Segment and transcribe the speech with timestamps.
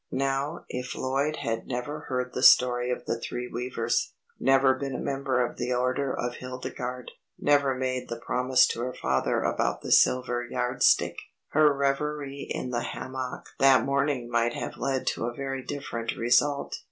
[0.11, 4.99] Now if Lloyd had never heard the story of the Three Weavers, never been a
[4.99, 9.91] member of the Order of Hildegarde, never made the promise to her father about the
[9.91, 11.17] silver yard stick,
[11.49, 16.75] her reverie in the hammock that morning might have led to a very different result.